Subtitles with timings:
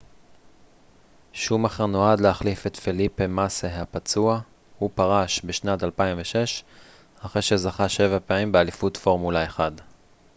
[1.33, 4.39] שומאכר נועד להחליף את פליפה מאסה הפצוע
[4.79, 6.63] הוא פרש בשנת 2006
[7.19, 9.71] אחרי שזכה שבע פעמים באליפות פורמולה 1